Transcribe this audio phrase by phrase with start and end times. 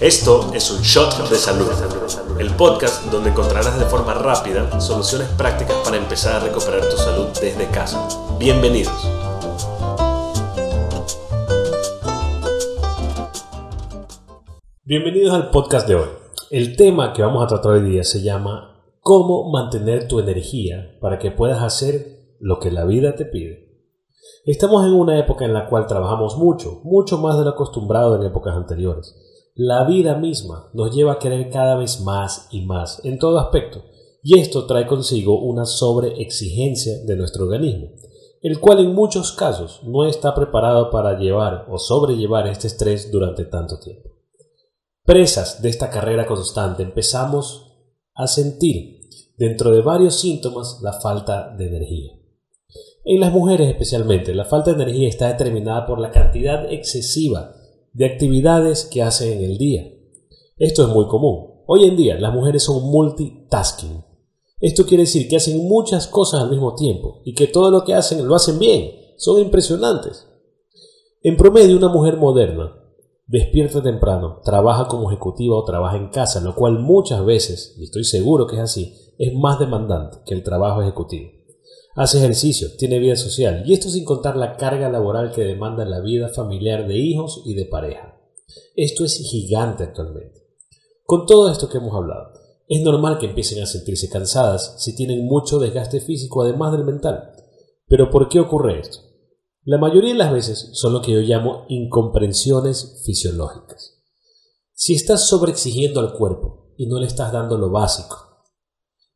[0.00, 1.68] Esto es un shot de salud,
[2.38, 7.26] el podcast donde encontrarás de forma rápida soluciones prácticas para empezar a recuperar tu salud
[7.38, 8.08] desde casa.
[8.38, 8.94] Bienvenidos.
[14.84, 16.08] Bienvenidos al podcast de hoy.
[16.50, 21.18] El tema que vamos a tratar hoy día se llama cómo mantener tu energía para
[21.18, 23.68] que puedas hacer lo que la vida te pide.
[24.46, 28.22] Estamos en una época en la cual trabajamos mucho, mucho más de lo acostumbrado en
[28.22, 29.14] épocas anteriores.
[29.62, 33.84] La vida misma nos lleva a querer cada vez más y más en todo aspecto,
[34.22, 37.90] y esto trae consigo una sobreexigencia de nuestro organismo,
[38.40, 43.44] el cual en muchos casos no está preparado para llevar o sobrellevar este estrés durante
[43.44, 44.08] tanto tiempo.
[45.04, 47.70] Presas de esta carrera constante empezamos
[48.14, 52.12] a sentir dentro de varios síntomas la falta de energía.
[53.04, 57.59] En las mujeres especialmente, la falta de energía está determinada por la cantidad excesiva
[57.92, 59.92] de actividades que hacen en el día.
[60.56, 61.62] Esto es muy común.
[61.66, 64.04] Hoy en día las mujeres son multitasking.
[64.60, 67.94] Esto quiere decir que hacen muchas cosas al mismo tiempo y que todo lo que
[67.94, 68.92] hacen lo hacen bien.
[69.16, 70.26] Son impresionantes.
[71.22, 72.76] En promedio una mujer moderna
[73.30, 78.02] despierta temprano, trabaja como ejecutiva o trabaja en casa, lo cual muchas veces, y estoy
[78.02, 81.30] seguro que es así, es más demandante que el trabajo ejecutivo.
[81.96, 86.00] Hace ejercicio, tiene vida social, y esto sin contar la carga laboral que demanda la
[86.00, 88.20] vida familiar de hijos y de pareja.
[88.76, 90.40] Esto es gigante actualmente.
[91.04, 92.32] Con todo esto que hemos hablado,
[92.68, 97.32] es normal que empiecen a sentirse cansadas si tienen mucho desgaste físico además del mental.
[97.88, 98.98] Pero ¿por qué ocurre esto?
[99.64, 104.00] La mayoría de las veces son lo que yo llamo incomprensiones fisiológicas.
[104.72, 108.46] Si estás sobreexigiendo al cuerpo y no le estás dando lo básico,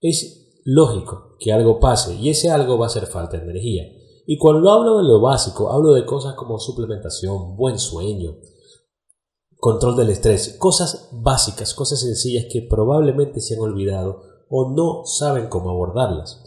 [0.00, 3.84] es lógico que algo pase y ese algo va a ser falta de energía.
[4.26, 8.36] Y cuando hablo de lo básico, hablo de cosas como suplementación, buen sueño,
[9.58, 15.48] control del estrés, cosas básicas, cosas sencillas que probablemente se han olvidado o no saben
[15.48, 16.42] cómo abordarlas.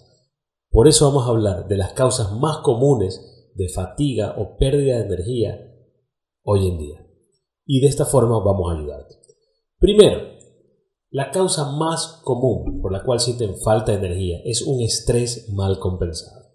[0.69, 5.05] Por eso vamos a hablar de las causas más comunes de fatiga o pérdida de
[5.05, 5.57] energía
[6.43, 7.07] hoy en día.
[7.65, 9.15] Y de esta forma vamos a ayudarte.
[9.79, 10.36] Primero,
[11.17, 15.79] la causa más común por la cual sienten falta de energía es un estrés mal
[15.79, 16.45] compensado.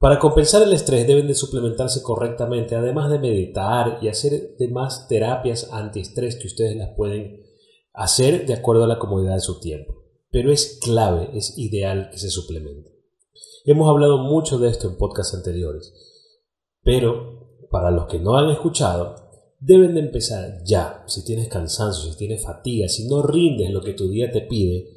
[0.00, 5.68] Para compensar el estrés deben de suplementarse correctamente, además de meditar y hacer demás terapias
[5.70, 7.44] antiestrés que ustedes las pueden
[7.92, 10.02] hacer de acuerdo a la comodidad de su tiempo.
[10.28, 12.90] Pero es clave, es ideal que se suplemente.
[13.64, 15.94] Hemos hablado mucho de esto en podcasts anteriores,
[16.82, 19.23] pero para los que no han escuchado,
[19.64, 21.02] deben de empezar ya.
[21.06, 24.90] Si tienes cansancio, si tienes fatiga, si no rindes lo que tu día te pide,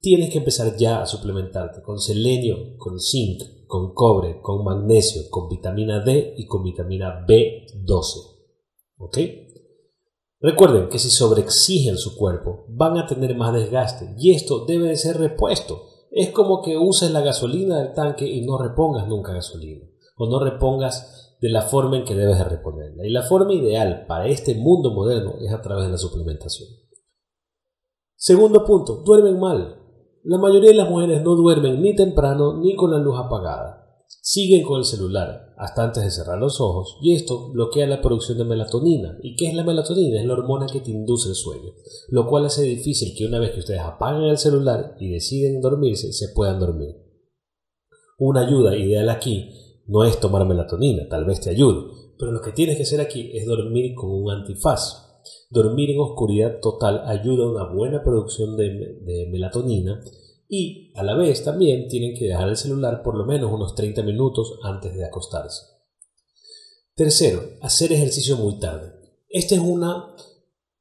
[0.00, 5.48] tienes que empezar ya a suplementarte con selenio, con zinc, con cobre, con magnesio, con
[5.48, 8.04] vitamina D y con vitamina B12.
[8.98, 9.18] ¿Ok?
[10.40, 14.96] Recuerden que si sobreexigen su cuerpo, van a tener más desgaste y esto debe de
[14.96, 15.88] ser repuesto.
[16.12, 20.38] Es como que uses la gasolina del tanque y no repongas nunca gasolina o no
[20.38, 23.06] repongas de la forma en que debes de reponerla.
[23.06, 26.68] Y la forma ideal para este mundo moderno es a través de la suplementación.
[28.16, 29.80] Segundo punto, duermen mal.
[30.22, 33.84] La mayoría de las mujeres no duermen ni temprano ni con la luz apagada.
[34.06, 38.38] Siguen con el celular hasta antes de cerrar los ojos y esto bloquea la producción
[38.38, 39.18] de melatonina.
[39.22, 40.20] ¿Y qué es la melatonina?
[40.20, 41.72] Es la hormona que te induce el sueño,
[42.08, 46.12] lo cual hace difícil que una vez que ustedes apagan el celular y deciden dormirse,
[46.12, 46.96] se puedan dormir.
[48.18, 52.52] Una ayuda ideal aquí no es tomar melatonina, tal vez te ayude, pero lo que
[52.52, 55.02] tienes que hacer aquí es dormir con un antifaz.
[55.50, 60.00] Dormir en oscuridad total ayuda a una buena producción de, melatonina
[60.48, 64.02] y a la vez también tienen que dejar el celular por lo menos unos 30
[64.02, 65.62] minutos antes de acostarse.
[66.94, 68.92] Tercero, hacer ejercicio muy tarde.
[69.28, 70.14] Esta es una,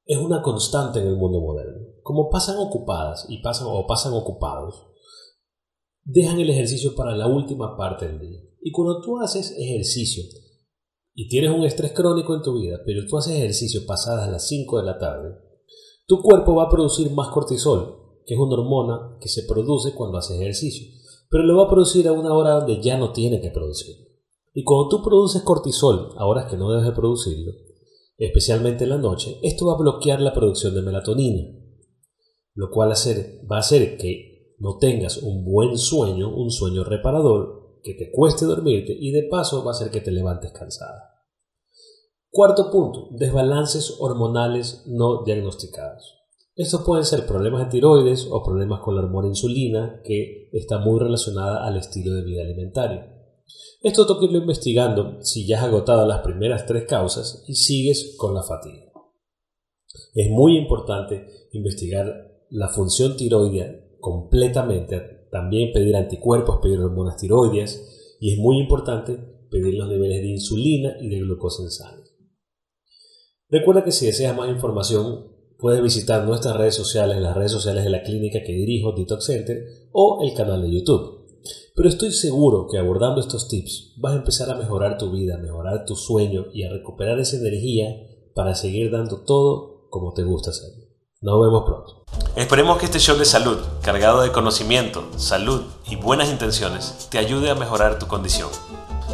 [0.06, 1.88] es una constante en el mundo moderno.
[2.03, 4.88] Como pasan ocupadas y pasan o pasan ocupados,
[6.03, 8.41] dejan el ejercicio para la última parte del día.
[8.63, 10.24] Y cuando tú haces ejercicio
[11.13, 14.78] y tienes un estrés crónico en tu vida, pero tú haces ejercicio pasadas las 5
[14.79, 15.35] de la tarde,
[16.08, 20.17] tu cuerpo va a producir más cortisol, que es una hormona que se produce cuando
[20.17, 20.87] haces ejercicio,
[21.29, 23.97] pero lo va a producir a una hora donde ya no tiene que producir.
[24.53, 27.52] Y cuando tú produces cortisol a horas que no debes de producirlo,
[28.17, 31.43] especialmente en la noche, esto va a bloquear la producción de melatonina,
[32.53, 37.94] lo cual va a hacer que no tengas un buen sueño, un sueño reparador, que
[37.94, 41.14] te cueste dormirte y de paso va a hacer que te levantes cansada.
[42.30, 46.24] Cuarto punto, desbalances hormonales no diagnosticados.
[46.56, 51.00] Estos pueden ser problemas de tiroides o problemas con la hormona insulina que está muy
[51.00, 53.06] relacionada al estilo de vida alimentario.
[53.82, 58.34] Esto toca irlo investigando si ya has agotado las primeras tres causas y sigues con
[58.34, 58.84] la fatiga.
[60.14, 63.68] Es muy importante investigar la función tiroidea
[64.00, 69.18] completamente, también pedir anticuerpos, pedir hormonas tiroideas y es muy importante
[69.50, 72.03] pedir los niveles de insulina y de glucosa en sangre.
[73.50, 77.90] Recuerda que si deseas más información puedes visitar nuestras redes sociales, las redes sociales de
[77.90, 81.26] la clínica que dirijo, Detox Center, o el canal de YouTube.
[81.76, 85.41] Pero estoy seguro que abordando estos tips vas a empezar a mejorar tu vida, a
[85.41, 87.88] mejorar tu sueño y a recuperar esa energía
[88.35, 90.83] para seguir dando todo como te gusta hacerlo.
[91.23, 92.03] Nos vemos pronto.
[92.35, 97.49] Esperemos que este show de salud, cargado de conocimiento, salud y buenas intenciones, te ayude
[97.49, 98.49] a mejorar tu condición.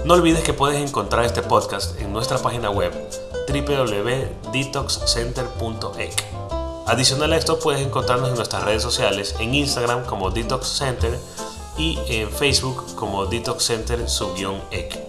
[0.05, 2.91] No olvides que puedes encontrar este podcast en nuestra página web
[3.47, 6.23] www.detoxcenter.ec.
[6.87, 11.15] Adicional a esto puedes encontrarnos en nuestras redes sociales, en Instagram como Detox Center
[11.77, 15.08] y en Facebook como Detox Center-ec.